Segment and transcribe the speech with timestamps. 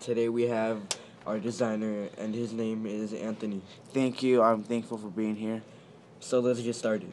[0.00, 0.80] today we have
[1.26, 3.60] our designer, and his name is Anthony.
[3.92, 4.42] Thank you.
[4.42, 5.62] I'm thankful for being here.
[6.20, 7.12] So let's get started.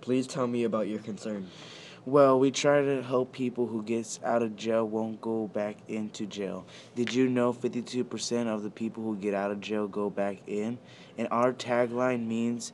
[0.00, 1.50] Please tell me about your concern.
[2.06, 6.26] Well, we try to help people who gets out of jail won't go back into
[6.26, 6.66] jail.
[6.94, 10.78] Did you know 52% of the people who get out of jail go back in?
[11.18, 12.72] And our tagline means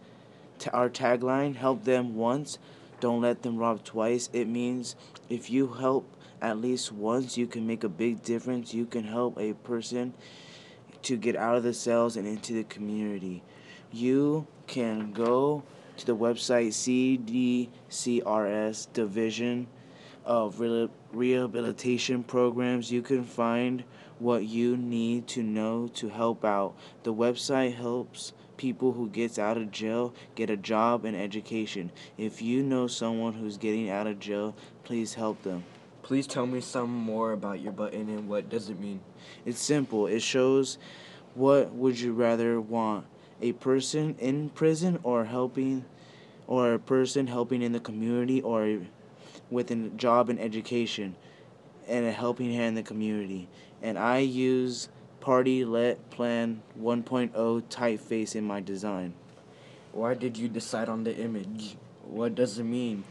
[0.58, 2.58] t- our tagline help them once,
[2.98, 4.28] don't let them rob twice.
[4.32, 4.96] It means
[5.28, 6.04] if you help
[6.42, 8.72] at least once, you can make a big difference.
[8.74, 10.14] You can help a person
[11.02, 13.42] to get out of the cells and into the community.
[13.92, 15.62] You can go
[15.96, 16.68] to the website
[17.88, 19.66] CDCR's Division
[20.24, 20.60] of
[21.12, 22.90] Rehabilitation Programs.
[22.92, 23.84] You can find
[24.18, 26.74] what you need to know to help out.
[27.02, 31.90] The website helps people who gets out of jail get a job and education.
[32.18, 35.64] If you know someone who's getting out of jail, please help them.
[36.02, 39.00] Please tell me some more about your button and what does it mean?
[39.44, 40.06] It's simple.
[40.06, 40.78] It shows
[41.34, 43.06] what would you rather want
[43.40, 45.84] a person in prison or helping
[46.46, 48.80] or a person helping in the community or
[49.50, 51.14] with a job and education
[51.86, 53.48] and a helping hand in the community.
[53.82, 54.88] And I use
[55.20, 59.14] Party LET Plain 1.0 typeface in my design.
[59.92, 61.76] Why did you decide on the image?
[62.04, 63.04] What does it mean?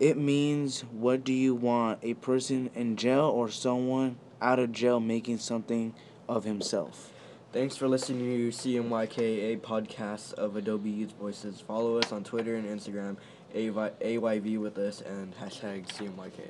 [0.00, 1.98] It means what do you want?
[2.02, 5.92] A person in jail or someone out of jail making something
[6.26, 7.12] of himself?
[7.52, 11.60] Thanks for listening to CMYK, a podcast of Adobe Youth Voices.
[11.60, 13.18] Follow us on Twitter and Instagram,
[13.54, 16.48] AYV with us, and hashtag CMYK.